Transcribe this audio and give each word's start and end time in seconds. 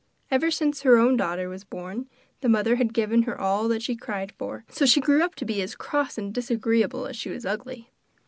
Ever 0.31 0.49
since 0.49 0.81
her 0.81 0.97
own 0.97 1.15
daughter 1.15 1.47
was 1.47 1.63
born 1.63 2.09
the 2.39 2.49
mother 2.49 2.77
had 2.77 2.91
given 2.91 3.21
her 3.21 3.39
all 3.39 3.67
that 3.67 3.83
she 3.83 3.95
cried 3.95 4.31
for, 4.31 4.65
so 4.67 4.83
she 4.83 4.99
grew 4.99 5.21
up 5.21 5.35
to 5.35 5.45
be 5.45 5.61
as 5.61 5.75
cross 5.75 6.17
and 6.17 6.33
disagreeable 6.33 7.05
as 7.05 7.15
she 7.15 7.29
was 7.29 7.45
ugly. 7.45 7.91